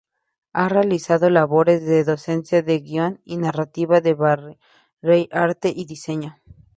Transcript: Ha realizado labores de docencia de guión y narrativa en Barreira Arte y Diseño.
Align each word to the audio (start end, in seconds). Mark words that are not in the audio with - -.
Ha 0.53 0.67
realizado 0.67 1.29
labores 1.29 1.85
de 1.85 2.03
docencia 2.03 2.63
de 2.63 2.79
guión 2.79 3.21
y 3.23 3.37
narrativa 3.37 3.99
en 3.99 4.17
Barreira 4.17 5.27
Arte 5.31 5.71
y 5.75 5.85
Diseño. 5.85 6.39